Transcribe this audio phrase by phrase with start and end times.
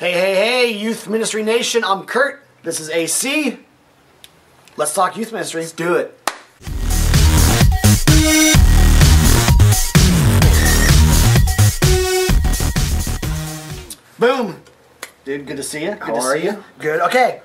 [0.00, 1.84] Hey, hey, hey, Youth Ministry Nation.
[1.84, 2.44] I'm Kurt.
[2.64, 3.60] This is AC.
[4.76, 5.60] Let's talk youth ministry.
[5.60, 6.18] Let's do it.
[14.18, 14.60] Boom.
[15.24, 15.90] Dude, good to see you.
[15.90, 16.64] Good How to are see you?
[16.80, 17.00] Good.
[17.02, 17.40] Okay.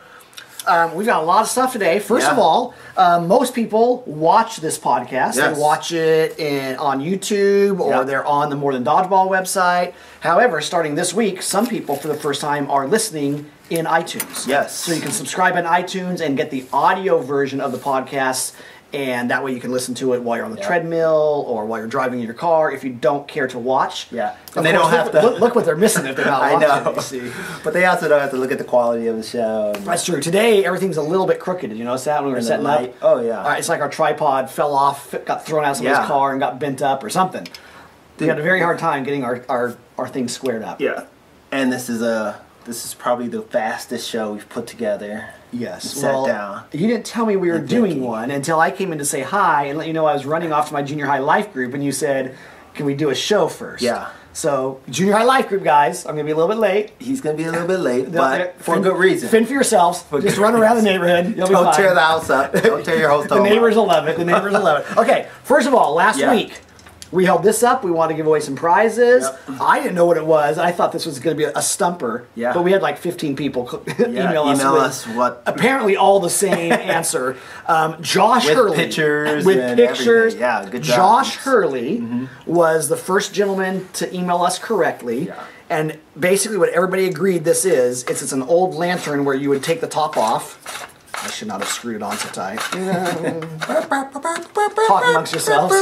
[0.67, 1.99] Um, we've got a lot of stuff today.
[1.99, 5.35] First of all, um, most people watch this podcast.
[5.35, 5.55] Yes.
[5.55, 8.03] They watch it in, on YouTube or Yeah.
[8.03, 9.93] they're on the More Than Dodgeball website.
[10.19, 14.47] However, starting this week, some people for the first time are listening in iTunes.
[14.47, 14.75] Yes.
[14.75, 18.53] So you can subscribe on iTunes and get the audio version of the podcast.
[18.91, 20.65] And that way you can listen to it while you're on the Yeah.
[20.65, 24.07] treadmill or while you're driving in your car if you don't care to watch.
[24.09, 24.31] Yeah.
[24.49, 26.25] Of And they course, don't have look, to- Look, look what they're missing if they're
[26.25, 26.83] not I watching.
[26.85, 26.93] know.
[26.95, 27.31] You see.
[27.63, 29.73] But they also don't have to look at the quality of the show.
[29.81, 30.19] That's true.
[30.21, 31.69] Today everything's a little bit crooked.
[31.69, 32.89] Did you notice that when we were setting up?
[33.03, 33.53] oh, yeah.
[33.55, 36.07] It's like our tripod fell off, got thrown out of somebody's Yeah.
[36.07, 37.47] car, and got bent up or something.
[38.17, 40.81] we had a very hard time getting our, our, our things squared up.
[40.81, 41.03] Yeah.
[41.51, 45.29] And this is a this is probably the fastest show we've put together.
[45.51, 45.91] Yes.
[45.91, 46.63] Sat well, down.
[46.71, 48.01] You didn't tell me we were doing Vicky.
[48.01, 50.51] one until I came in to say hi and let you know I was running
[50.53, 52.35] off to my junior high life group, and you said,
[52.75, 53.81] "Can we do a show first?
[53.81, 54.09] Yeah.
[54.31, 56.91] So junior high life group guys, I'm gonna be a little bit late.
[56.99, 59.27] He's gonna be a little bit late, but uh, for a fend- good reason.
[59.27, 60.05] Fend for yourselves.
[60.21, 61.35] Just run around the neighborhood.
[61.35, 61.73] You'll be Don't fine.
[61.75, 62.53] tear the house up.
[62.53, 63.77] Don't tear your hotel The neighbors up.
[63.81, 64.17] will love it.
[64.17, 64.97] The neighbors will love it.
[64.97, 66.31] Okay, first of all, last Yeah.
[66.31, 66.61] week
[67.11, 67.83] we held this up.
[67.83, 69.23] We wanted to give away some prizes.
[69.23, 69.59] Yep.
[69.61, 70.57] I didn't know what it was.
[70.57, 72.27] I thought this was going to be a stumper.
[72.35, 72.53] Yeah.
[72.53, 74.59] But we had like 15 people Yeah, email us.
[74.59, 77.35] email us what- Apparently, all the same answer.
[77.67, 78.75] Um, Josh With Hurley.
[78.77, 80.33] pictures With pictures.
[80.35, 80.39] everything.
[80.39, 80.95] Yeah, good job.
[80.95, 85.27] Josh Hurley was the first gentleman to email us correctly.
[85.27, 85.43] Yeah.
[85.71, 89.63] And basically, what everybody agreed this is, it's, it's an old lantern where you would
[89.63, 90.91] take the top off.
[91.21, 92.59] I should not have screwed it on so tight.
[94.87, 95.75] Talk amongst yourselves.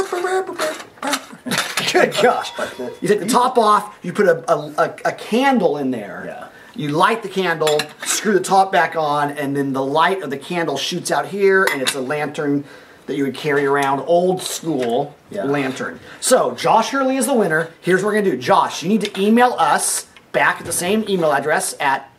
[1.92, 2.52] Good gosh.
[3.00, 6.24] You take the top off, you put a, a, a, candle in there.
[6.26, 6.48] Yeah.
[6.74, 10.38] You light the candle, screw the top back on, and then the light of the
[10.38, 12.64] candle shoots out here, and it's a lantern
[13.06, 15.44] that you would carry around, old school Yeah.
[15.44, 15.98] lantern.
[16.20, 17.70] So, Josh Hurley is the winner.
[17.80, 18.36] Here's what we're gonna do.
[18.36, 22.10] Josh, you need to email us back at the same email address at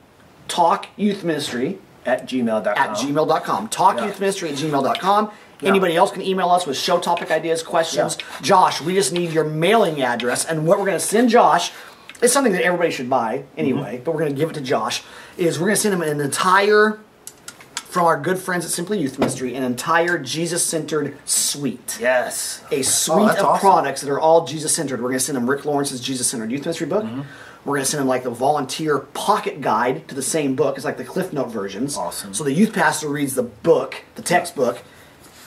[0.47, 1.77] talkyouthministry
[2.09, 2.77] at gmail.com.
[2.77, 3.69] at gmail.com.
[3.69, 5.31] Talkyouthministry at gmail.com.
[5.61, 5.69] Yeah.
[5.69, 8.17] Anybody else can email us with show topic ideas, questions.
[8.41, 10.45] Josh, we just need your mailing address.
[10.45, 11.71] And what we're going to send Josh
[12.21, 14.03] is something that everybody should buy anyway, Mm-hmm.
[14.03, 15.03] but we're going to give it to Josh.
[15.37, 16.99] Is we're going to send him an entire,
[17.75, 22.61] from our good friends at Simply Youth Ministry, an entire Jesus centered suite Yes.
[22.71, 23.59] a suite Oh, of awesome.
[23.59, 25.01] products that are all Jesus centered.
[25.01, 27.03] We're going to send him Rick Lawrence's Jesus centered youth ministry book.
[27.03, 27.21] Mm-hmm.
[27.69, 30.75] We're going to send them like the volunteer pocket guide to the same book.
[30.75, 31.97] It's like the Cliff Note versions.
[31.97, 32.33] Awesome.
[32.33, 34.81] So the youth pastor reads the book, the textbook.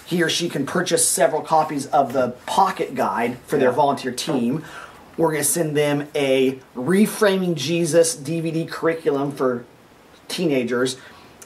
[0.07, 4.65] He or she can purchase several copies of the pocket guide for their volunteer team.
[5.17, 9.65] We're going to send them a Reframing Jesus DVD curriculum for
[10.29, 10.99] teenagers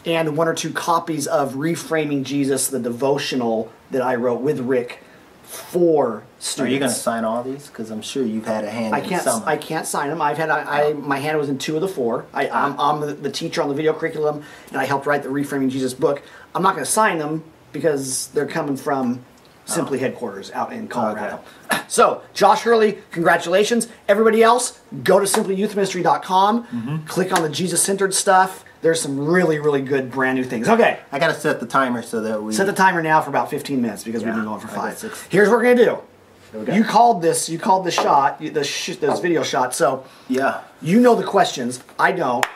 [0.04, 5.02] and one or two copies of Reframing Jesus, the devotional that I wrote with Rick
[5.46, 6.60] for students.
[6.60, 7.68] Are you going to sign all these?
[7.68, 9.22] Because I'm sure you've had a hand I can't.
[9.22, 9.42] some.
[9.46, 10.20] I can't sign them.
[10.20, 10.50] I've had.
[10.50, 12.26] I, I my hand was in two of the four.
[12.34, 15.28] I, I'm, I'm the, the teacher on the video curriculum, and I helped write the
[15.28, 16.22] Reframing Jesus book.
[16.54, 19.24] I'm not going to sign them because they're coming from
[19.68, 21.40] Simply headquarters out in Colorado.
[21.88, 23.86] So, Josh Hurley, congratulations.
[24.08, 27.06] Everybody else, go to simplyyouthministry.com, Mm-hmm.
[27.06, 28.64] click on the Jesus centered stuff.
[28.82, 30.68] There's some really, really good brand new things.
[30.68, 32.52] Okay, I got to set the timer so that we.
[32.52, 34.98] set the timer now for about 15 minutes because we've been going for five.
[34.98, 35.22] six.
[35.30, 35.98] Here's what we're gonna do.
[36.70, 36.74] we.
[36.74, 37.48] You called this.
[37.48, 38.38] You called the shot.
[38.40, 39.76] The sh- those video shots.
[39.76, 40.60] So Yeah.
[40.82, 41.80] you know the questions.
[41.98, 42.46] I don't.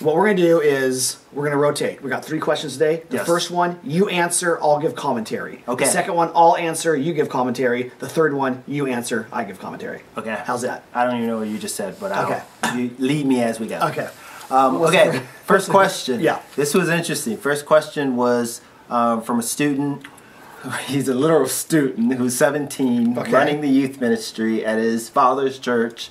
[0.00, 2.02] What we're gonna do is we're gonna rotate.
[2.02, 3.04] We got three questions today.
[3.10, 3.26] The Yes.
[3.26, 5.62] first one you answer, I'll give commentary.
[5.68, 5.84] Okay.
[5.84, 7.92] The second one I'll answer, you give commentary.
[8.00, 10.02] The third one you answer, I give commentary.
[10.18, 10.36] Okay.
[10.44, 10.82] How's that?
[10.92, 12.42] I don't even know what you just said, but I'll, Okay.
[12.76, 13.78] you lead me as we go.
[13.82, 14.08] Okay.
[14.50, 15.20] Um, okay.
[15.44, 16.20] First question.
[16.20, 16.40] Yeah.
[16.56, 17.36] This was interesting.
[17.36, 18.60] First question was
[18.90, 20.06] um, from a student.
[20.86, 23.30] He's a literal student who's 17, Okay.
[23.30, 26.10] running the youth ministry at his father's church.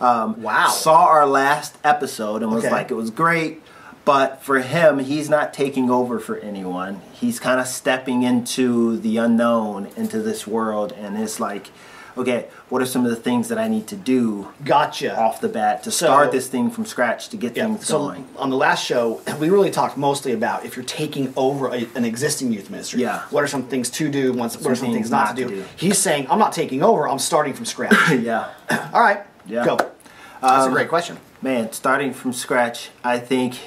[0.00, 0.68] Um, Wow.
[0.68, 2.72] Saw our last episode and was Okay.
[2.72, 3.62] like, it was great.
[4.04, 7.02] But for him, he's not taking over for anyone.
[7.12, 11.70] He's kind of stepping into the unknown, into this world, and it's like,
[12.16, 15.18] okay, what are some of the things that I need to do Gotcha.
[15.18, 17.98] off the bat to So- start this thing from scratch to get Yeah, things so
[17.98, 18.26] going?
[18.36, 22.04] on the last show, we really talked mostly about if you're taking over a, an
[22.04, 23.00] existing youth ministry.
[23.00, 23.22] Yeah.
[23.30, 24.32] What are some things to do?
[24.32, 25.64] Once, what are some things things not, to, do?
[25.76, 27.08] He's saying, I'm not taking over.
[27.08, 27.94] I'm starting from scratch.
[28.20, 28.50] yeah.
[28.92, 29.20] All right.
[29.46, 29.64] Yeah.
[29.64, 29.76] Go.
[29.76, 31.18] That's a Um, great question.
[31.40, 33.58] Man, starting from scratch, I think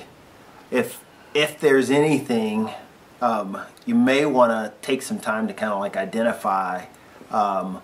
[0.71, 1.01] if
[1.33, 2.69] if there's anything,
[3.21, 6.85] um, you may want to take some time to kind of like identify
[7.31, 7.81] um,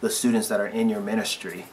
[0.00, 1.66] the students that are in your ministry.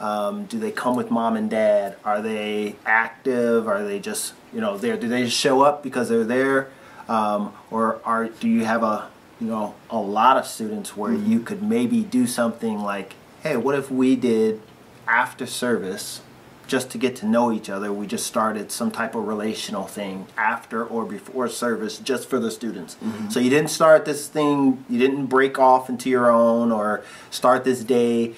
[0.00, 1.96] Um, do they come with mom and dad?
[2.04, 3.68] Are they active?
[3.68, 4.96] Are they just you know there?
[4.96, 6.70] Do they just show up because they're there,
[7.08, 9.08] um, or are do you have a
[9.40, 13.74] you know a lot of students where you could maybe do something like, hey, what
[13.74, 14.60] if we did
[15.06, 16.22] after service?
[16.66, 20.26] Just to get to know each other, we just started some type of relational thing
[20.36, 22.94] after or before service, just for the students.
[22.96, 23.28] Mm-hmm.
[23.28, 27.64] So you didn't start this thing, you didn't break off into your own or start
[27.64, 28.34] this day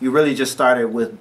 [0.00, 1.16] you really just started with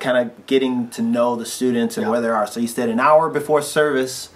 [0.00, 2.10] kind of getting to know the students and Yeah.
[2.10, 2.46] where they are.
[2.46, 4.30] So you said an hour before service,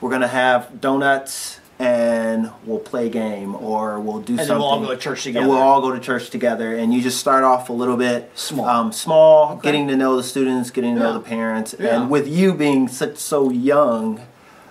[0.00, 4.58] we're gonna have donuts and we'll play a game or we'll do then something.
[4.62, 5.40] we'll all go to church together.
[5.40, 6.76] And we'll all go to church together.
[6.76, 8.66] And you just start off a little bit Small.
[8.68, 9.62] um, small, Okay.
[9.64, 12.00] getting to know the students, getting to know the parents, Yeah.
[12.02, 14.20] and with you being such so young,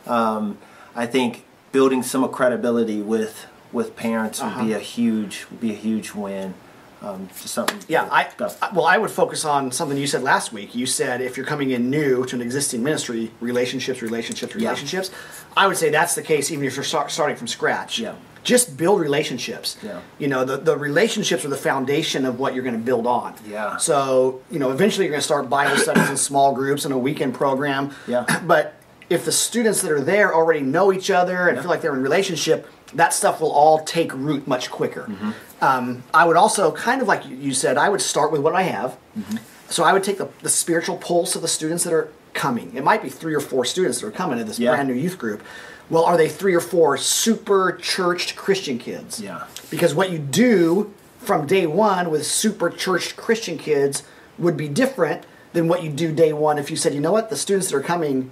[0.07, 0.57] um,
[0.95, 1.43] I think
[1.73, 4.75] building some credibility with with parents would be Uh-huh.
[4.75, 6.53] a huge would be a huge win.
[7.01, 7.79] Um, just something.
[7.87, 8.27] Yeah, I,
[8.61, 10.75] I- well, I would focus on something you said last week.
[10.75, 14.69] You said if you're coming in new to an existing ministry, relationships, relationships, Yeah.
[14.69, 15.09] relationships.
[15.57, 17.97] I would say that's the case even if you're start, starting from scratch.
[17.97, 18.13] Yeah.
[18.43, 19.77] Just build relationships.
[19.83, 19.99] Yeah.
[20.19, 23.33] You know, the, the relationships are the foundation of what you're going to build on.
[23.47, 23.77] Yeah.
[23.77, 26.97] So, you know, eventually you're going to start Bible studies in small groups and a
[26.97, 27.93] weekend program.
[28.07, 28.25] Yeah.
[28.47, 28.75] But
[29.09, 31.61] if the students that are there already know each other and Yeah.
[31.63, 35.03] feel like they're in relationship, that stuff will all take root much quicker.
[35.03, 35.31] Mm-hmm.
[35.63, 38.63] Um, I would also, kind of like you- said, I would start with what I
[38.63, 38.97] have.
[39.17, 39.37] Mm-hmm.
[39.69, 42.75] So I would take the, the spiritual pulse of the students that are coming.
[42.75, 44.71] It might be three or four students that are coming to this Yeah.
[44.71, 45.41] brand new youth group.
[45.89, 49.19] Well, are they three or four super churched Christian kids?
[49.19, 49.43] Yeah.
[49.69, 54.03] Because what you do from day one with super churched Christian kids
[54.37, 57.29] would be different than what you do day one if you said, you know what,
[57.29, 58.31] the students that are coming,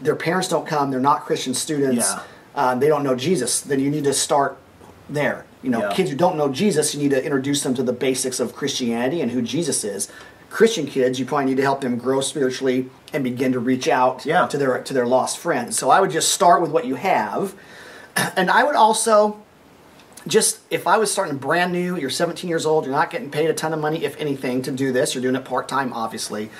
[0.00, 2.22] their parents don't come, they're not Christian students, Yeah.
[2.56, 3.60] Um, they don't know Jesus.
[3.60, 4.56] Then you need to start
[5.08, 5.44] there.
[5.62, 5.92] You know, Yeah.
[5.94, 9.20] kids who don't know Jesus, you need to introduce them to the basics of Christianity
[9.20, 10.08] and who Jesus is.
[10.50, 14.24] Christian kids, you probably need to help them grow spiritually and begin to reach out
[14.24, 14.46] Yeah.
[14.46, 15.76] to their to their lost friends.
[15.78, 17.54] So I would just start with what you have,
[18.36, 19.38] and I would also
[20.26, 23.48] just if I was starting brand new, you're 17 years old, you're not getting paid
[23.48, 25.14] a ton of money, if anything, to do this.
[25.14, 26.50] You're doing it part time, obviously.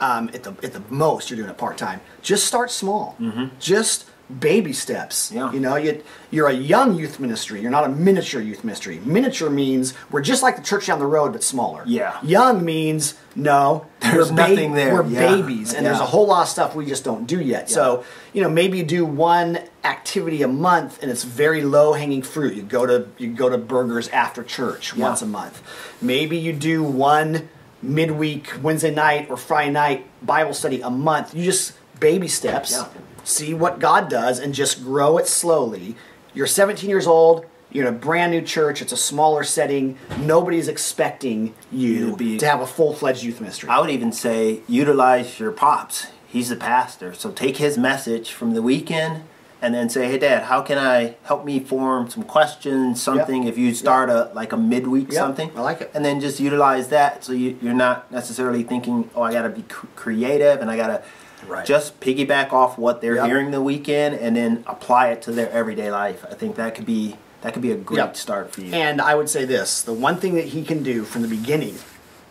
[0.00, 2.00] Um, at the at the most, you're doing it part time.
[2.22, 3.16] Just start small.
[3.60, 4.06] Just
[4.40, 5.30] baby steps.
[5.32, 5.52] Yeah.
[5.52, 7.60] You know, you, you're a young youth ministry.
[7.60, 8.98] You're not a miniature youth ministry.
[9.04, 11.82] Miniature means we're just like the church down the road, but smaller.
[11.86, 12.18] Yeah.
[12.22, 13.86] Young means no.
[14.00, 14.94] There's nothing there.
[14.94, 15.36] We're Yeah.
[15.36, 17.70] babies, and there's a whole lot of stuff we just don't do yet.
[17.70, 22.22] So, you know, maybe you do one activity a month, and it's very low hanging
[22.22, 22.54] fruit.
[22.54, 25.04] You go to you go to burgers after church Yeah.
[25.08, 25.62] once a month.
[26.00, 27.48] Maybe you do one
[27.82, 31.34] midweek Wednesday night or Friday night Bible study a month.
[31.34, 32.80] You just baby steps.
[33.24, 35.94] See what God does, and just grow it slowly.
[36.34, 37.46] You're 17 years old.
[37.70, 38.82] You're in a brand new church.
[38.82, 39.96] It's a smaller setting.
[40.18, 43.68] Nobody's expecting you to be- to have a full fledged youth ministry.
[43.70, 46.08] I would even say utilize your pops.
[46.26, 49.22] He's the pastor, so take his message from the weekend
[49.62, 53.44] and then say, "Hey, Dad, how can I help me form some questions, something?
[53.44, 55.90] If you start a like a midweek Yep, something, I like it.
[55.94, 59.50] And then just utilize that, so you, you're not necessarily thinking, "Oh, I got to
[59.50, 61.02] be cr- creative and I got to."
[61.48, 61.66] Right.
[61.66, 63.26] Just piggyback off what they're Yep.
[63.26, 66.24] hearing the weekend and then apply it to their everyday life.
[66.30, 68.16] I think that could be that could be a great Yep.
[68.16, 68.72] start for you.
[68.72, 71.76] And I would say this the one thing that he can do from the beginning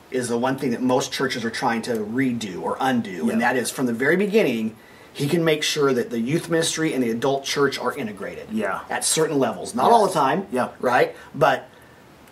[0.09, 3.33] is the one thing that most churches are trying to redo or undo, Yeah.
[3.33, 4.75] and that is from the very beginning,
[5.13, 8.47] he can make sure that the youth ministry and the adult church are integrated.
[8.51, 8.79] Yeah.
[8.89, 9.75] At certain levels.
[9.75, 10.47] Not all the time.
[10.51, 10.69] Yeah.
[10.79, 11.13] Right?
[11.35, 11.67] But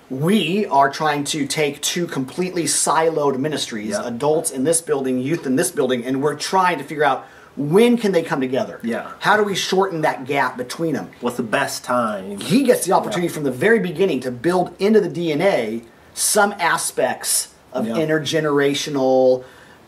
[0.09, 4.07] we are trying to take two completely siloed ministries, Yeah.
[4.07, 7.25] adults in this building, youth in this building, and we're trying to figure out
[7.55, 8.79] when can they come together?
[8.83, 9.07] Yeah.
[9.19, 11.09] How do we shorten that gap between them?
[11.19, 12.39] What's the best time?
[12.39, 17.49] he gets the opportunity from the very beginning to build into the DNA some aspects
[17.73, 17.95] of Yeah.
[17.95, 19.43] intergenerational.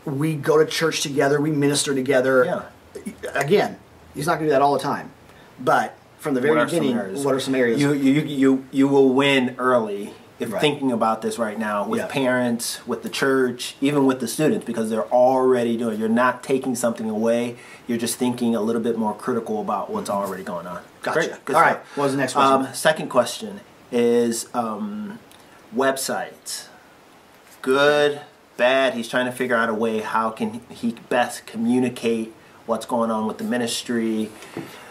[0.06, 2.46] We go to church together, we minister together.
[2.46, 2.62] Yeah.
[3.34, 3.78] Again,
[4.14, 5.12] he's not going to do that all the time,
[5.60, 7.26] but from the very What beginning, areas?
[7.26, 7.82] what are some areas?
[7.82, 10.62] You you you you will win early if Right.
[10.62, 12.08] thinking about this right now with Yeah.
[12.08, 16.00] parents, with the church, even with the students because they're already doing.
[16.00, 17.56] You're not taking something away.
[17.88, 20.80] You're just thinking a little bit more critical about what's already going on.
[21.02, 21.20] Gotcha.
[21.20, 21.46] Great.
[21.46, 21.78] Good All stuff.
[21.96, 22.66] What was the next question?
[22.68, 23.60] Um, second question
[23.92, 25.18] is um,
[25.76, 26.66] websites.
[27.64, 28.22] Good,
[28.58, 28.94] bad.
[28.94, 32.34] He's trying to figure out a way how can he best communicate
[32.68, 34.30] what's going on with the ministry.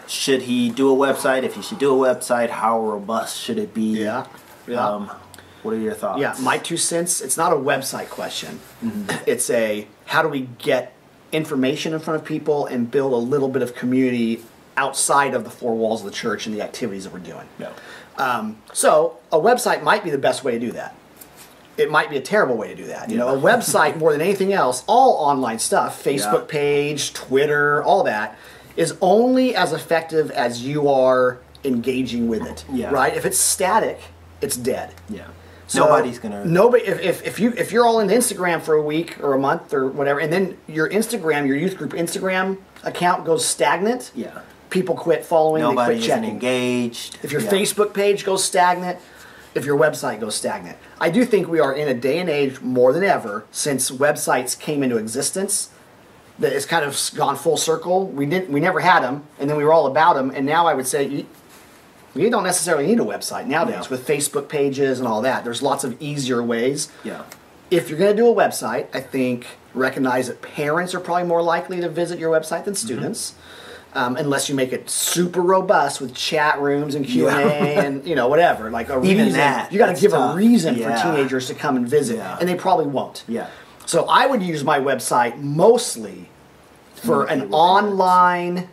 [0.07, 1.43] Should he do a website?
[1.43, 4.01] If he should do a website, how robust should it be?
[4.01, 4.25] Yeah.
[4.67, 4.87] Yeah.
[4.87, 5.11] Um,
[5.63, 6.19] what are your thoughts?
[6.19, 7.21] Yeah, my two cents.
[7.21, 8.59] It's not a website question.
[8.83, 9.23] Mm-hmm.
[9.27, 10.93] It's a how do we get
[11.31, 14.43] information in front of people and build a little bit of community
[14.75, 17.47] outside of the four walls of the church and the activities that we're doing.
[17.59, 17.71] Yeah.
[18.17, 20.95] Um, so a website might be the best way to do that.
[21.77, 23.09] it might be a terrible way to do that.
[23.09, 26.45] You know, a website more than anything else, all online stuff, Facebook Yeah.
[26.47, 28.37] page, Twitter, all that,
[28.75, 32.65] is only as effective as you are engaging with it.
[32.71, 32.89] Yeah.
[32.91, 33.15] Right?
[33.15, 33.99] If it's static,
[34.41, 34.93] it's dead.
[35.09, 35.27] Yeah.
[35.67, 36.43] So Nobody's gonna.
[36.43, 36.83] Nobody.
[36.85, 39.73] If, if, if you if you're all in Instagram for a week or a month
[39.73, 44.11] or whatever, and then your Instagram, your youth group Instagram account goes stagnant.
[44.13, 44.41] Yeah.
[44.69, 45.61] People quit following.
[45.61, 46.29] Nobody they quit checking.
[46.29, 47.19] engaged.
[47.23, 47.51] If your Yeah.
[47.51, 48.99] Facebook page goes stagnant,
[49.55, 52.59] if your website goes stagnant, I do think we are in a day and age
[52.59, 55.69] more than ever since websites came into existence.
[56.41, 58.07] That it's kind of gone full circle.
[58.07, 60.65] We didn't, we never had them, and then we were all about them, and now
[60.67, 61.25] I would say you,
[62.15, 63.89] you don't necessarily need a website nowadays Yeah.
[63.89, 65.43] with Facebook pages and all that.
[65.43, 66.89] There's lots of easier ways.
[67.03, 67.23] Yeah.
[67.69, 71.41] If you're going to do a website, I think recognize that parents are probably more
[71.41, 73.35] likely to visit your website than students,
[73.93, 77.43] um, unless you make it super robust with chat rooms and Q and A
[77.75, 77.81] Yeah.
[77.85, 78.71] and you know whatever.
[78.71, 80.33] Like a Even reason, that, you got to give tough.
[80.33, 80.97] a reason Yeah.
[80.97, 82.37] for teenagers to come and visit, Yeah.
[82.39, 83.23] and they probably won't.
[83.27, 83.47] Yeah.
[83.85, 86.29] So I would use my website mostly
[87.03, 88.67] for an online,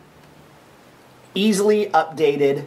[1.35, 2.65] easily updated,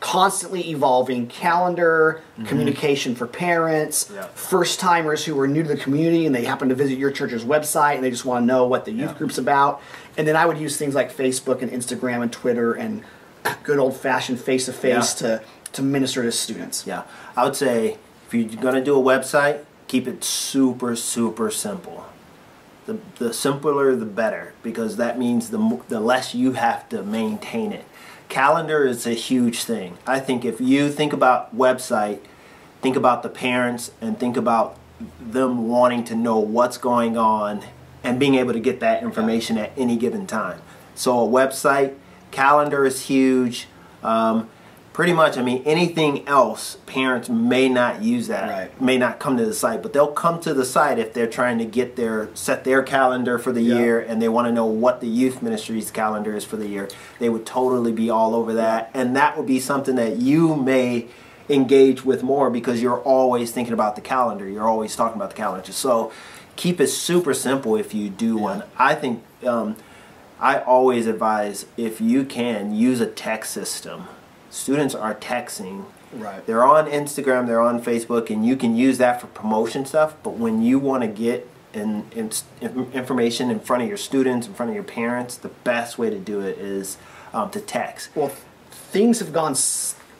[0.00, 4.14] constantly evolving calendar, communication for parents, Mm-hmm.
[4.14, 4.26] Yeah.
[4.34, 7.44] first timers who are new to the community and they happen to visit your church's
[7.44, 9.18] website and they just want to know what the youth Yeah.
[9.18, 9.80] group's about.
[10.16, 13.02] And then I would use things like Facebook and Instagram and Twitter and
[13.62, 16.86] good old fashioned face to face to to minister to students.
[16.86, 17.02] Yeah,
[17.36, 22.06] I would say if you're gonna do a website, keep it super super simple.
[22.86, 27.72] The the simpler the better because that means the the less you have to maintain
[27.72, 27.84] it.
[28.28, 29.98] Calendar is a huge thing.
[30.06, 32.20] I think if you think about website,
[32.80, 34.78] think about the parents and think about
[35.20, 37.64] them wanting to know what's going on
[38.02, 40.60] and being able to get that information at any given time.
[40.94, 41.94] So a website,
[42.30, 43.66] calendar is huge.
[44.02, 44.48] Um,
[44.96, 48.80] pretty much, I mean, anything else, parents may not use that, Right.
[48.80, 51.58] may not come to the site, but they'll come to the site if they're trying
[51.58, 53.76] to get their set their calendar for the Yeah.
[53.76, 56.88] year and they want to know what the youth ministry's calendar is for the year.
[57.18, 61.08] They would totally be all over that, and that would be something that you may
[61.50, 64.48] engage with more because you're always thinking about the calendar.
[64.48, 65.72] You're always talking about the calendar.
[65.72, 66.10] So
[66.56, 68.62] keep it super simple if you do one.
[68.78, 69.76] I think um,
[70.40, 74.04] I always advise if you can use a text system.
[74.56, 75.84] Students are texting.
[76.14, 76.44] Right.
[76.46, 80.14] They're on Instagram, they're on Facebook, and you can use that for promotion stuff.
[80.22, 82.30] But when you want to get in, in,
[82.62, 86.08] in- information in front of your students, in front of your parents, the best way
[86.08, 86.96] to do it is
[87.34, 88.08] um, to text.
[88.14, 88.32] well
[88.70, 89.54] things have gone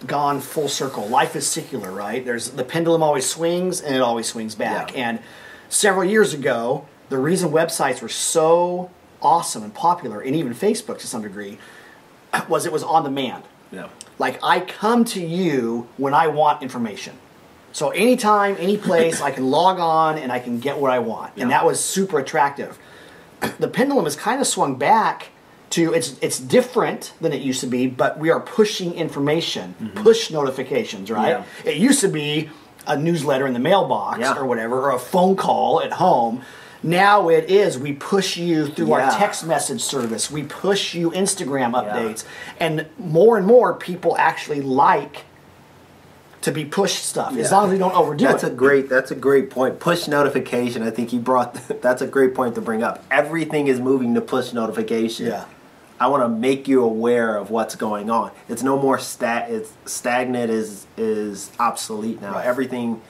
[0.06, 4.26] gone full circle life is secular right there's the pendulum always swings and it always
[4.26, 5.08] swings back Yeah.
[5.08, 5.18] and
[5.70, 8.90] several years ago the reason websites were so
[9.22, 11.56] awesome and popular and even facebook to some degree
[12.50, 13.88] was it was on demand Yeah.
[14.18, 17.14] like i come to you when i want information
[17.72, 21.32] so anytime any place i can log on and i can get what i want
[21.36, 22.78] and that was super attractive
[23.58, 25.28] the pendulum has kind of swung back
[25.70, 30.30] to it's it's different than it used to be, but we are pushing information, push
[30.30, 31.36] notifications, right?
[31.38, 31.66] Mm-hmm.
[31.66, 31.72] Yeah.
[31.74, 32.48] It used to be
[32.86, 34.36] a newsletter in the mailbox Yeah.
[34.38, 36.42] or whatever, or a phone call at home.
[36.82, 41.72] Now it is we push you through our text message service, we push you Instagram
[41.72, 41.82] Yeah.
[41.92, 42.24] updates,
[42.60, 45.24] and more and more people actually like
[46.42, 48.52] to be pushed stuff as long as we don't overdo That's it.
[48.52, 48.88] a great.
[48.88, 49.80] That's a great point.
[49.80, 50.82] Push notification.
[50.82, 51.54] I think you brought.
[51.82, 53.02] That's a great point to bring up.
[53.10, 55.26] Everything is moving to push notification.
[55.26, 55.44] Yeah.
[55.98, 58.30] I want to make you aware of what's going on.
[58.48, 59.50] It's no more stat.
[59.50, 60.50] It's stagnant.
[60.50, 62.34] Is is obsolete now.
[62.34, 62.46] Right.
[62.46, 63.00] Everything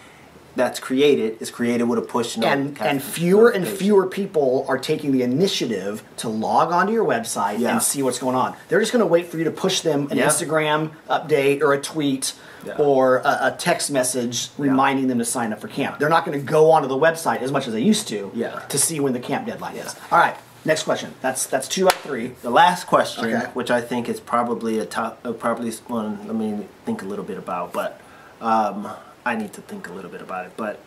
[0.56, 5.12] that's created is created with a push and and fewer and fewer people are taking
[5.12, 7.72] the initiative to log onto your website Yeah.
[7.72, 8.56] and see what's going on.
[8.68, 10.26] They're just going to wait for you to push them an Yeah.
[10.26, 12.32] Instagram update or a tweet
[12.64, 12.74] Yeah.
[12.78, 15.98] or a, a text message reminding them to sign up for camp.
[15.98, 18.30] They're not going to go onto the website as much as they used to
[18.68, 19.94] to see when the camp deadline is.
[20.10, 21.12] All right, next question.
[21.20, 22.28] That's that's two out of three.
[22.42, 23.46] The last question, Okay.
[23.52, 26.26] which I think is probably a top, uh, probably one.
[26.26, 28.00] Let me think a little bit about, but
[28.40, 28.88] um,
[29.26, 30.52] I need to think a little bit about it.
[30.56, 30.78] But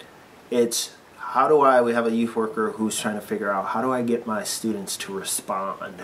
[0.50, 1.81] it's how do I?
[1.81, 4.46] We have a youth worker who's trying to figure out how do I get my
[4.46, 6.01] students to respond?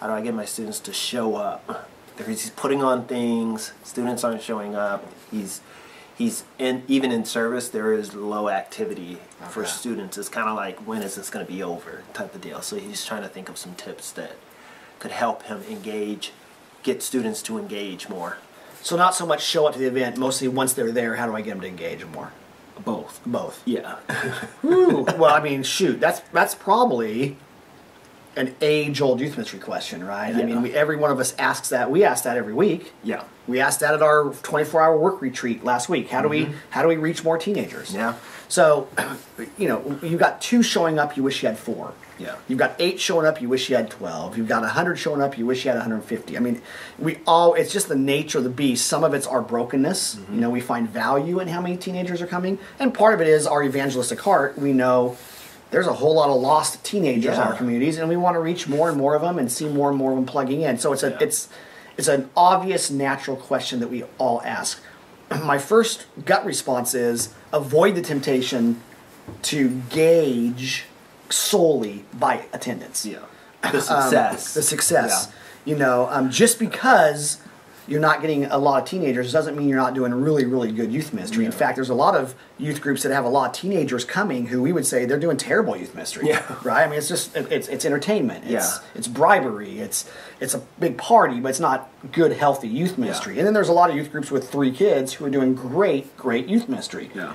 [0.00, 1.88] How do I get my students to show up?
[2.26, 3.72] He's putting on things.
[3.84, 5.06] Students aren't showing up.
[5.30, 5.60] He's
[6.18, 10.18] he's in even in service there is low activity for students.
[10.18, 12.60] It's kind of like when is this going to be over type of deal.
[12.60, 14.32] So he's trying to think of some tips that
[14.98, 16.32] could help him engage,
[16.82, 18.38] get students to engage more.
[18.86, 21.34] So not so much show up to the event, mostly once they're there, how do
[21.34, 22.30] I get them to engage more?
[22.84, 23.20] Both.
[23.26, 23.60] Both.
[23.64, 23.96] Yeah.
[24.64, 27.36] Ooh, well, I mean, shoot, that's that's probably
[28.36, 30.34] an age-old youth ministry question, right?
[30.34, 31.90] I mean, we, every one of us asks that.
[31.90, 32.92] We ask that every week.
[33.02, 33.24] Yeah.
[33.48, 36.10] We asked that at our 24-hour work retreat last week.
[36.10, 37.88] How do we how do we reach more teenagers?
[37.88, 37.98] Mm-hmm.
[37.98, 38.14] Yeah.
[38.48, 38.88] So,
[39.58, 41.16] you know, you've got two showing up.
[41.16, 41.94] You wish you had four.
[42.18, 42.36] Yeah.
[42.48, 43.40] You've got eight showing up.
[43.40, 44.36] You wish you had twelve.
[44.36, 45.38] You've got hundred showing up.
[45.38, 46.36] You wish you had 150.
[46.36, 46.60] I mean,
[46.98, 47.54] we all.
[47.54, 48.86] It's just the nature of the beast.
[48.86, 50.16] Some of it's our brokenness.
[50.16, 50.34] Mm-hmm.
[50.34, 53.28] You know, we find value in how many teenagers are coming, and part of it
[53.28, 54.58] is our evangelistic heart.
[54.58, 55.16] We know.
[55.70, 58.68] There's a whole lot of lost teenagers in our communities, and we want to reach
[58.68, 60.78] more and more of them and see more and more of them plugging in.
[60.78, 61.18] So it's a Yeah.
[61.20, 61.48] it's
[61.96, 64.80] it's an obvious, natural question that we all ask.
[65.44, 68.80] My first gut response is avoid the temptation
[69.42, 70.84] to gauge
[71.30, 73.04] solely by attendance.
[73.04, 73.18] Yeah.
[73.72, 74.54] The success.
[74.54, 75.32] The success.
[75.64, 77.38] You know, um, just because
[77.88, 80.92] you're not getting a lot of teenagers doesn't mean you're not doing really, really good
[80.92, 81.44] youth ministry.
[81.44, 84.46] In fact, there's a lot of youth groups that have a lot of teenagers coming
[84.46, 86.26] who we would say they're doing terrible youth ministry.
[86.28, 86.42] Yeah.
[86.64, 86.84] Right?
[86.84, 88.44] I mean, it's just it- it's it's entertainment.
[88.44, 88.78] It's Yeah.
[88.94, 89.78] it's bribery.
[89.78, 90.04] It's
[90.40, 93.38] it's a big party, but it's not good, healthy youth ministry.
[93.38, 96.16] And then there's a lot of youth groups with three kids who are doing great,
[96.16, 97.10] great youth ministry.
[97.14, 97.34] Yeah.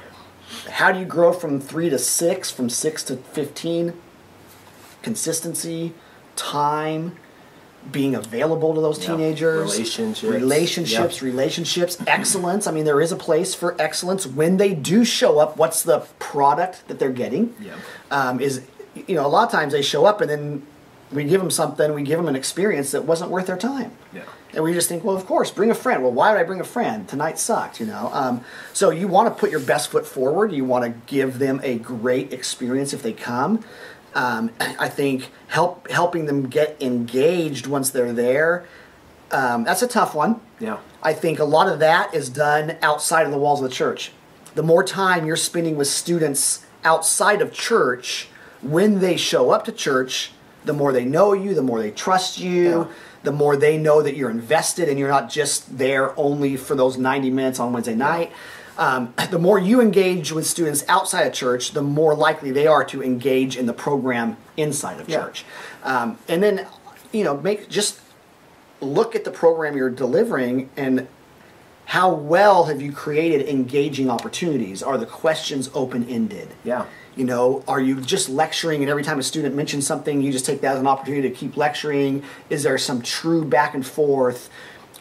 [0.69, 3.93] How do you grow from three to six, from six to 15?
[5.01, 5.93] Consistency,
[6.35, 7.17] time,
[7.91, 9.15] being available to those Yeah.
[9.15, 10.23] teenagers, Relationships.
[10.23, 12.67] relationships, relationships, excellence.
[12.67, 15.57] I mean, there is a place for excellence when they do show up.
[15.57, 17.53] What's the product that they're getting?
[17.59, 17.71] Yeah.
[18.11, 18.61] Um, is
[19.07, 20.63] you know a lot of times they show up and then
[21.11, 23.91] we give them something, we give them an experience that wasn't worth their time.
[24.13, 24.21] Yeah.
[24.53, 26.03] And we just think, well, of course, bring a friend.
[26.03, 27.07] Well, why would I bring a friend?
[27.07, 28.09] Tonight sucked, you know.
[28.13, 28.41] Um,
[28.73, 30.51] so you want to put your best foot forward.
[30.51, 33.63] You want to give them a great experience if they come.
[34.13, 38.65] Um, I think help helping them get engaged once they're there.
[39.31, 40.41] Um, that's a tough one.
[40.59, 40.77] Yeah.
[41.01, 44.11] I think a lot of that is done outside of the walls of the church.
[44.55, 48.27] The more time you're spending with students outside of church,
[48.61, 50.31] when they show up to church,
[50.65, 52.85] the more they know you, the more they trust you, Yeah.
[53.23, 56.97] the more they know that you're invested and you're not just there only for those
[56.97, 58.31] 90 minutes on Wednesday night.
[58.81, 62.83] Um, the more you engage with students outside of church, the more likely they are
[62.85, 65.19] to engage in the program inside of Yeah.
[65.19, 65.45] church.
[65.83, 66.65] Um, and then,
[67.11, 67.99] you know, make just
[68.81, 71.07] look at the program you're delivering and
[71.85, 74.81] how well have you created engaging opportunities?
[74.81, 76.47] Are the questions open ended?
[76.63, 76.85] Yeah.
[77.15, 80.45] You know, are you just lecturing and every time a student mentions something, you just
[80.45, 82.23] take that as an opportunity to keep lecturing?
[82.49, 84.49] Is there some true back and forth?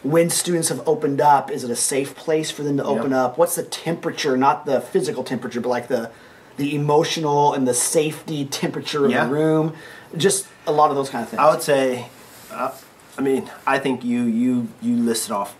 [0.03, 3.25] When students have opened up, is it a safe place for them to open Yeah.
[3.25, 3.37] up?
[3.37, 6.09] What's the temperature, not the physical temperature, but like the
[6.57, 9.25] the emotional and the safety temperature of Yeah.
[9.25, 9.73] the room?
[10.17, 11.39] Just a lot of those kind of things.
[11.39, 12.07] I would say,
[12.51, 12.71] uh,
[13.17, 15.55] I mean, I think you you you listed off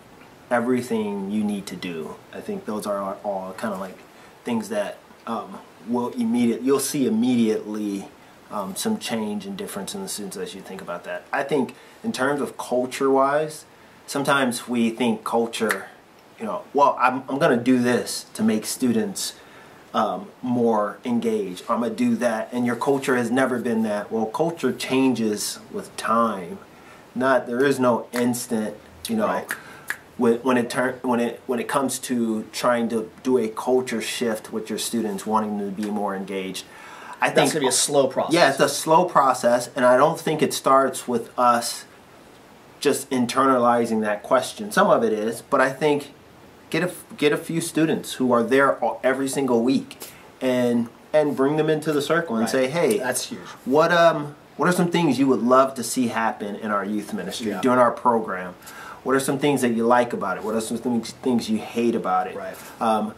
[0.50, 2.16] everything you need to do.
[2.34, 3.96] I think those are all, all kind of like
[4.44, 6.62] things that um, will immediate.
[6.62, 8.08] You'll see immediately
[8.50, 11.22] um, some change and difference in the students as you think about that.
[11.32, 11.74] I think
[12.04, 13.64] in terms of culture wise,
[14.06, 15.86] sometimes we think culture.
[16.38, 19.34] You know, well, I'm I'm gonna do this to make students
[19.94, 21.64] um, more engaged.
[21.68, 24.10] I'm gonna do that, and your culture has never been that.
[24.10, 26.58] Well, culture changes with time.
[27.14, 28.76] Not there is no instant.
[29.08, 29.52] You know, Right.
[30.16, 34.00] when, when it turn when it when it comes to trying to do a culture
[34.00, 36.64] shift with your students, wanting them to be more engaged.
[37.20, 38.34] I think going to be a slow process.
[38.34, 41.84] yeah, it's a slow process, and I don't think it starts with us
[42.82, 44.70] just internalizing that question.
[44.70, 46.12] Some of it is, but I think
[46.68, 49.96] get a get a few students who are there all- every single week,
[50.42, 52.50] and and bring them into the circle and Right.
[52.50, 53.40] say, hey, That's huge.
[53.64, 57.14] What um what are some things you would love to see happen in our youth
[57.14, 57.60] ministry Yeah.
[57.62, 58.54] during our program?
[59.04, 60.44] What are some things that you like about it?
[60.44, 62.36] What are some things things you hate about it?
[62.36, 62.54] Right.
[62.80, 63.14] Um,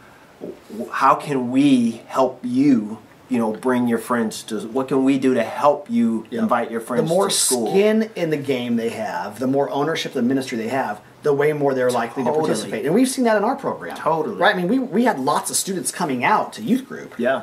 [0.91, 2.99] how can we help you?
[3.35, 4.61] You know, bring your friends to.
[4.61, 6.39] What can we do to help you Yeah.
[6.43, 10.23] invite your friends the more skin in the game they have, the more ownership of
[10.23, 12.85] the ministry they have, the way more they're likely to participate.
[12.85, 13.97] And we've seen that in our program.
[13.97, 14.37] Totally.
[14.37, 14.55] Right?
[14.55, 17.13] I mean, we, we had lots of students coming out to youth group.
[17.17, 17.41] yeah.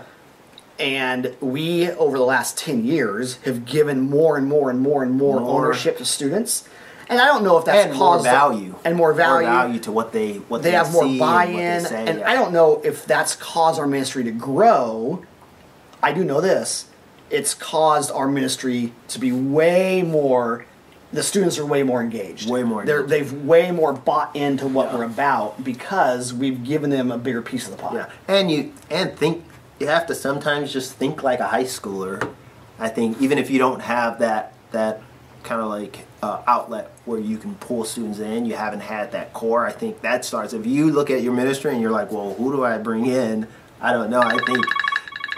[0.79, 5.13] And we, over the last 10 years, have given more and more and more and
[5.13, 5.65] more, More.
[5.67, 6.67] ownership to students.
[7.11, 8.75] And I don't know if that's and more caused value.
[8.85, 9.47] and more value.
[9.47, 12.07] More value to what they what they they, have more and buy-in, what they say,
[12.09, 12.31] and yeah.
[12.31, 15.23] I don't know if that's caused our ministry to grow.
[16.03, 16.87] I do know this:
[17.31, 20.67] it's caused our ministry to be way more.
[21.13, 22.49] The students are way more engaged.
[22.49, 23.11] Way more They're, engaged.
[23.31, 24.97] they've way more bought into what Yeah.
[24.99, 27.95] we're about because we've given them a bigger piece of the pie.
[27.95, 29.45] Yeah, and you and think
[29.79, 32.31] you have to sometimes just think like a high schooler.
[32.79, 35.03] I think even if you don't have that that
[35.43, 39.33] kind of like uh, outlet where you can pull students in, you haven't had that
[39.35, 39.67] core.
[39.67, 40.53] I think that starts.
[40.55, 43.47] If you look at your ministry and you're like, well, who do I bring in?
[43.83, 44.21] I don't know.
[44.23, 44.65] I think.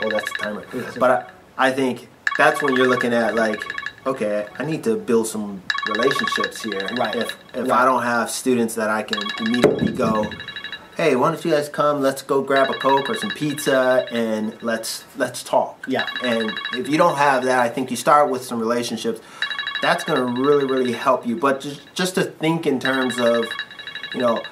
[0.03, 0.65] Oh, that's the timer.
[0.99, 1.11] But
[1.57, 3.63] I, I think that's when you're looking at like,
[4.07, 6.89] okay, I need to build some relationships here.
[6.97, 7.15] Right.
[7.15, 7.71] If if.
[7.71, 10.31] I don't have students that I can immediately go,
[10.97, 12.01] hey, why don't you guys come?
[12.01, 15.85] Let's go grab a coke or some pizza and let's let's talk.
[15.89, 16.07] Yeah.
[16.23, 19.21] And if you don't have that, I think you start with some relationships.
[19.83, 21.37] That's going to really really help you.
[21.37, 23.47] But just just to think in terms of,
[24.13, 24.43] you know,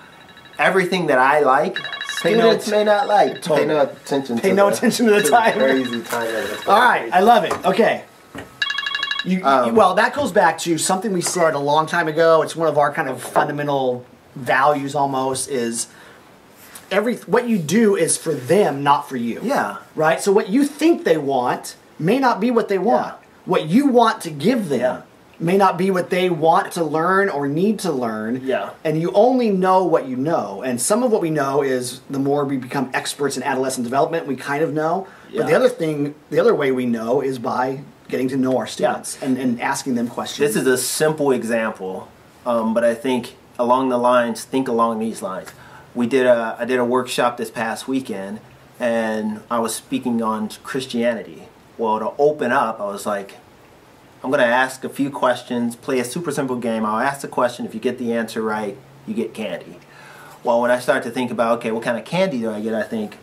[0.58, 1.78] everything that I like,
[2.22, 3.42] Pay no students att- may not like.
[3.42, 3.60] Totally.
[3.60, 4.38] Pay no attention.
[4.38, 5.52] Pay to no the- attention to the time.
[5.58, 6.02] Crazy.
[6.68, 7.52] All right, I love it.
[7.64, 8.04] Okay.
[9.24, 12.42] You, you- Um, well, that goes back to something we said a long time ago.
[12.42, 14.04] It's one of our kind of fundamental
[14.34, 15.86] values almost is
[16.90, 19.40] every what you do is for them, not for you.
[19.42, 19.76] Yeah.
[19.94, 20.20] Right?
[20.20, 23.14] So what you think they want may not be what they want.
[23.14, 23.26] Yeah.
[23.44, 25.02] What you want to give them.
[25.42, 28.44] May not be what they want to learn or need to learn.
[28.44, 28.70] Yeah.
[28.84, 30.62] And you only know what you know.
[30.62, 34.26] And some of what we know is the more we become experts in adolescent development,
[34.26, 35.06] we kind of know.
[35.34, 38.66] But the other thing, the other way we know is by getting to know our
[38.66, 40.38] students and, and asking them questions.
[40.38, 42.08] This is a simple example,
[42.44, 45.48] um, but I think along the lines, think along these lines.
[45.94, 48.40] We did a I did a workshop this past weekend,
[48.78, 51.48] and I was speaking on Christianity.
[51.78, 53.34] Well, to open up, I was like,
[54.22, 56.86] I'm going to ask a few questions, play a super simple game.
[56.86, 57.66] I'll ask the question.
[57.66, 59.78] If you get the answer right, you get candy.
[60.44, 62.74] Well, when I start to think about, okay, what kind of candy do I get?
[62.74, 63.18] I think,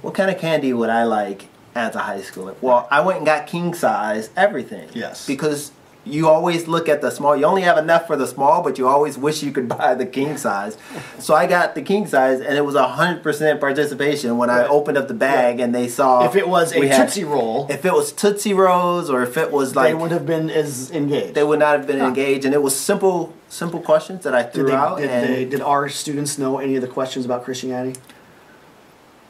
[0.00, 2.54] what kind of candy would I like as a high schooler?
[2.60, 4.88] Well, I went and got king size everything.
[4.94, 5.26] Yes.
[5.26, 5.72] Because
[6.08, 7.36] you always look at the small.
[7.36, 10.06] You only have enough for the small, but you always wish you could buy the
[10.06, 10.76] king size.
[11.18, 14.96] so I got the king size, and it was hundred percent participation when I opened
[14.98, 17.92] up the bag and they saw if it was a had- Tootsie Roll, If it
[17.92, 21.34] was Tootsie Rolls, or if it was like they would have been as engaged.
[21.34, 22.06] they would not have been Huh.
[22.08, 24.98] engaged, and it was simple, simple questions that I threw did, they, out.
[24.98, 27.98] did, and they, did our students know any of the questions about Christianity?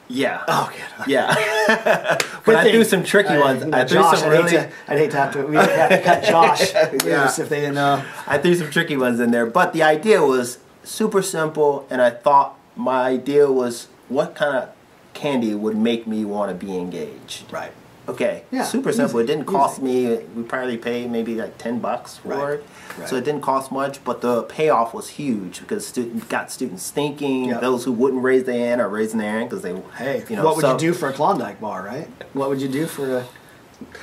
[0.08, 1.10] Yeah, Oh, good.
[1.10, 1.34] yeah.
[2.44, 3.62] But I threw some tricky I- ones.
[3.64, 5.42] I threw Josh, some I'd hate really, to, I'd hate to have to.
[5.46, 6.72] We'd have to cut Josh
[7.04, 7.26] Yeah.
[7.38, 8.02] if they didn't know.
[8.26, 9.44] I threw some tricky ones in there.
[9.46, 14.70] But the idea was super simple, and I thought my idea was what kind of
[15.12, 17.52] candy would make me want to be engaged.
[17.52, 17.72] Right.
[18.08, 19.20] Okay, Yeah, super simple.
[19.20, 19.84] easy, it didn't cost easy.
[20.08, 20.16] me.
[20.34, 22.64] We probably paid maybe like ten bucks for Right, it,
[22.98, 23.08] right.
[23.08, 24.02] so it didn't cost much.
[24.02, 27.46] But the payoff was huge because student got students thinking.
[27.46, 27.60] Yep.
[27.60, 29.74] Those who wouldn't raise their hand are raising their hand because they.
[29.96, 32.08] Hey, you know, what would so- you do for a Klondike bar, right?
[32.32, 33.26] What would you do for a.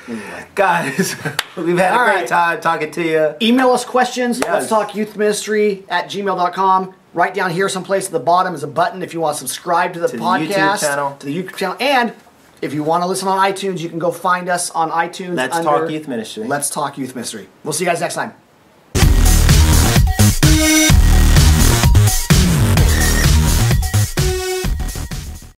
[0.07, 0.45] Anyway.
[0.55, 1.15] guys?
[1.57, 2.27] we've had a All great right.
[2.27, 3.35] time talking to you.
[3.41, 4.39] Email us questions.
[4.39, 4.47] Yes.
[4.53, 6.93] Let's talk youth ministry at gmail.com.
[7.13, 9.93] Right down here, someplace at the bottom, is a button if you want to subscribe
[9.93, 11.15] to the To the podcast, YouTube channel.
[11.19, 12.13] to the YouTube channel, and
[12.65, 15.35] if you want to listen on iTunes, you can go find us on iTunes.
[15.35, 16.43] Let's talk youth ministry.
[16.45, 17.47] Let's talk youth ministry.
[17.63, 18.33] We'll see you guys next time.